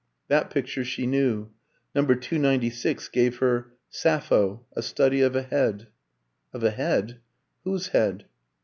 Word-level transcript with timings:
That 0.29 0.49
picture 0.49 0.83
she 0.83 1.05
knew. 1.05 1.51
No. 1.93 2.01
296 2.03 3.07
gave 3.09 3.37
her 3.37 3.73
"Sappho: 3.91 4.65
A 4.75 4.81
Study 4.81 5.21
of 5.21 5.35
a 5.35 5.43
Head." 5.43 5.89
Of 6.51 6.63
a 6.63 6.71
head? 6.71 7.19
Whose 7.65 7.89
head? 7.89 8.25